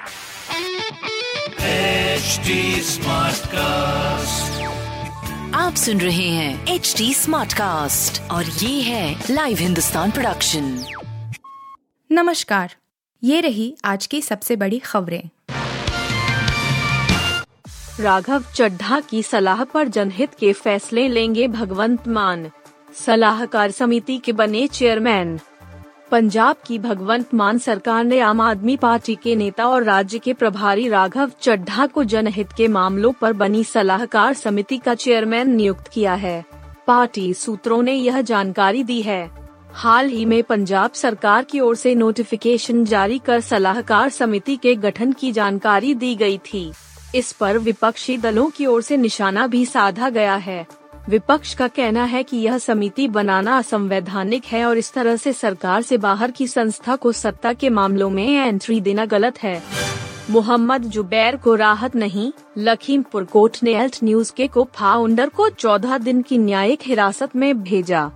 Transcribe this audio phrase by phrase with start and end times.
[0.00, 0.08] HD
[2.84, 4.60] Smartcast.
[5.54, 10.84] आप सुन रहे हैं एच डी स्मार्ट कास्ट और ये है लाइव हिंदुस्तान प्रोडक्शन
[12.12, 12.74] नमस्कार
[13.24, 15.30] ये रही आज की सबसे बड़ी खबरें।
[18.00, 22.50] राघव चड्ढा की सलाह पर जनहित के फैसले लेंगे भगवंत मान।
[23.06, 25.40] सलाहकार समिति के बने चेयरमैन।
[26.10, 30.88] पंजाब की भगवंत मान सरकार ने आम आदमी पार्टी के नेता और राज्य के प्रभारी
[30.88, 36.44] राघव चड्ढा को जनहित के मामलों पर बनी सलाहकार समिति का चेयरमैन नियुक्त किया है।
[36.86, 39.30] पार्टी सूत्रों ने यह जानकारी दी है।
[39.72, 45.12] हाल ही में पंजाब सरकार की ओर से नोटिफिकेशन जारी कर सलाहकार समिति के गठन
[45.12, 46.72] की जानकारी दी गई थी।
[47.14, 52.04] इस पर विपक्षी दलों की ओर से निशाना भी साधा गया है। विपक्ष का कहना
[52.04, 56.46] है कि यह समिति बनाना असंवैधानिक है और इस तरह से सरकार से बाहर की
[56.46, 59.62] संस्था को सत्ता के मामलों में एंट्री देना गलत है।
[60.30, 65.98] मोहम्मद जुबैर को राहत नहीं, लखीमपुर कोर्ट ने एल्ट न्यूज़ के को फाउंडर को 14
[65.98, 68.10] दिन की न्यायिक हिरासत में भेजा।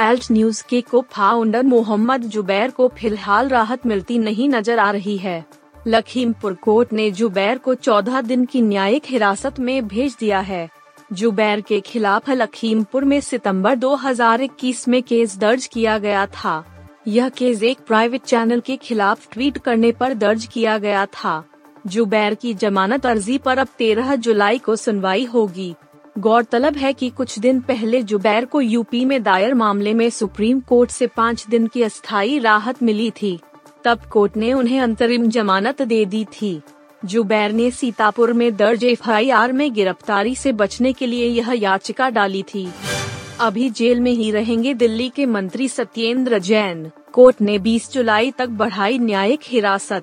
[0.00, 5.16] एल्ट न्यूज़ के को फाउंडर मोहम्मद जुबैर को फ़िलहाल राहत मिलती नहीं नज़र आ रही
[5.18, 5.44] है।
[5.86, 10.68] लखीमपुर कोर्ट ने जुबैर को 14 दिन की न्यायिक हिरासत में भेज दिया है।
[11.12, 16.64] जुबैर के खिलाफ लखीमपुर में सितंबर 2021 में केस दर्ज किया गया था।
[17.08, 21.44] यह केस एक प्राइवेट चैनल के खिलाफ ट्वीट करने पर दर्ज किया गया था।
[21.86, 25.74] जुबैर की जमानत अर्जी पर अब 13 जुलाई को सुनवाई होगी।
[26.18, 30.90] गौरतलब है कि कुछ दिन पहले जुबैर को यूपी में दायर मामले में सुप्रीम कोर्ट
[30.90, 33.38] से पाँच दिन की अस्थायी राहत मिली थी।
[33.84, 36.60] तब कोर्ट ने उन्हें अंतरिम जमानत दे दी थी।
[37.04, 42.42] जुबैर ने सीतापुर में दर्ज एफआईआर में गिरफ्तारी से बचने के लिए यह याचिका डाली
[42.42, 42.68] थी।
[43.40, 48.46] अभी जेल में ही रहेंगे दिल्ली के मंत्री सत्येंद्र जैन। कोर्ट ने 20 जुलाई तक
[48.46, 50.02] बढ़ाई न्यायिक हिरासत।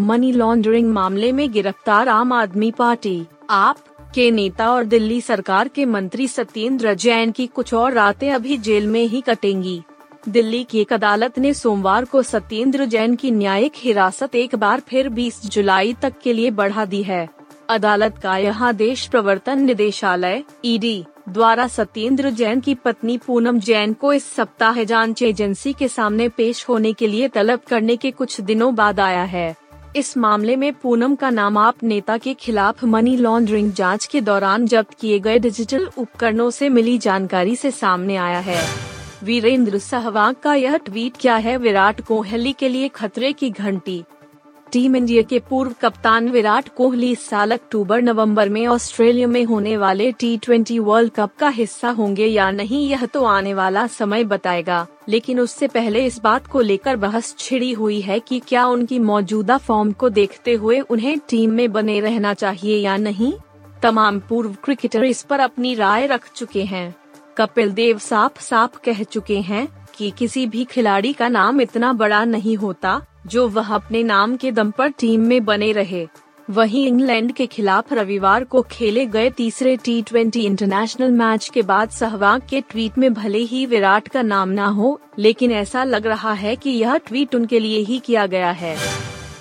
[0.00, 3.78] मनी लॉन्ड्रिंग मामले में गिरफ़्तार आम आदमी पार्टी। आप,
[4.14, 8.86] के नेता और दिल्ली सरकार के मंत्री सत्येंद्र जैन की कुछ और रातें अभी जेल
[8.86, 9.82] में ही कटेंगी।
[10.28, 15.08] दिल्ली की एक अदालत ने सोमवार को सत्येंद्र जैन की न्यायिक हिरासत एक बार फिर
[15.08, 17.28] 20 जुलाई तक के लिए बढ़ा दी है।
[17.68, 24.12] अदालत का यह आदेश प्रवर्तन निदेशालय ईडी द्वारा सत्येंद्र जैन की पत्नी पूनम जैन को
[24.12, 28.74] इस सप्ताह जाँच एजेंसी के सामने पेश होने के लिए तलब करने के कुछ दिनों
[28.74, 29.56] बाद आया है।
[29.96, 34.66] इस मामले में पूनम का नाम आप नेता के खिलाफ मनी लॉन्ड्रिंग जाँच के दौरान
[34.66, 38.62] जब्त किए गए डिजिटल उपकरणों से मिली जानकारी से सामने आया है।
[39.24, 41.56] वीरेंद्र सहवाग का यह ट्वीट क्या है?
[41.56, 44.02] विराट कोहली के लिए खतरे की घंटी।
[44.72, 49.76] टीम इंडिया के पूर्व कप्तान विराट कोहली इस साल अक्टूबर नवंबर में ऑस्ट्रेलिया में होने
[49.76, 54.24] वाले टी ट्वेंटी वर्ल्ड कप का हिस्सा होंगे या नहीं, यह तो आने वाला समय
[54.24, 58.98] बताएगा। लेकिन उससे पहले इस बात को लेकर बहस छिड़ी हुई है कि क्या उनकी
[58.98, 63.32] मौजूदा फॉर्म को देखते हुए उन्हें टीम में बने रहना चाहिए या नहीं?
[63.82, 66.94] तमाम पूर्व क्रिकेटर इस पर अपनी राय रख चुके हैं।
[67.40, 72.24] कपिल देव साफ़ साफ़ कह चुके हैं कि किसी भी खिलाड़ी का नाम इतना बड़ा
[72.24, 76.06] नहीं होता, जो वह अपने नाम के दम पर टीम में बने रहे।
[76.50, 81.90] वहीं इंग्लैंड के खिलाफ रविवार को खेले गए तीसरे टी ट्वेंटी इंटरनेशनल मैच के बाद
[81.90, 86.32] सहवाग के ट्वीट में भले ही विराट का नाम ना हो, लेकिन ऐसा लग रहा
[86.32, 88.76] है कि यह ट्वीट उनके लिए ही किया गया है।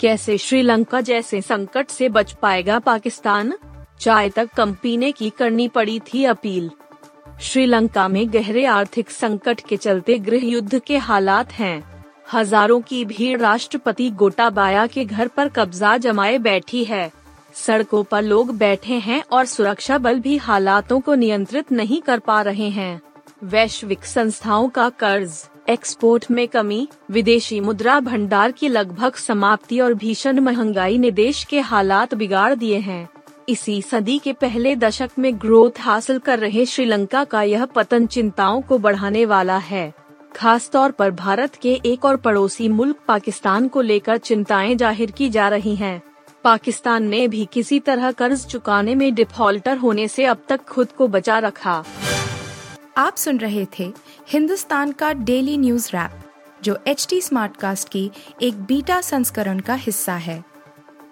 [0.00, 3.52] कैसे श्रीलंका जैसे संकट से बच पाएगा पाकिस्तान?
[4.00, 6.70] चाय तक कम पीने की करनी पड़ी थी अपील।
[7.42, 11.82] श्रीलंका में गहरे आर्थिक संकट के चलते गृह युद्ध के हालात हैं।
[12.32, 17.10] हज़ारों की भीड़ राष्ट्रपति गोटाबाया के घर पर कब्जा जमाए बैठी है।
[17.54, 22.40] सड़कों पर लोग बैठे हैं और सुरक्षा बल भी हालातों को नियंत्रित नहीं कर पा
[22.42, 23.00] रहे हैं।
[23.44, 25.32] वैश्विक संस्थाओं का कर्ज,
[25.68, 31.60] एक्सपोर्ट में कमी, विदेशी मुद्रा भंडार की लगभग समाप्ति और भीषण महँगाई ने देश के
[31.60, 33.08] हालात बिगाड़ दिए हैं।
[33.48, 38.60] इसी सदी के पहले दशक में ग्रोथ हासिल कर रहे श्रीलंका का यह पतन चिंताओं
[38.62, 39.92] को बढ़ाने वाला है।
[40.36, 45.28] खास तौर पर भारत के एक और पड़ोसी मुल्क पाकिस्तान को लेकर चिंताएँ ज़ाहिर की
[45.28, 46.00] जा रही हैं।
[46.44, 51.08] पाकिस्तान ने भी किसी तरह कर्ज चुकाने में डिफॉल्टर होने से अब तक खुद को
[51.08, 51.82] बचा रखा।
[52.96, 53.92] आप सुन रहे थे
[54.28, 56.18] हिंदुस्तान का डेली न्यूज़ रैप,
[56.64, 58.10] जो एच टी स्मार्ट कास्ट की
[58.42, 60.42] एक बीटा संस्करण का हिस्सा है।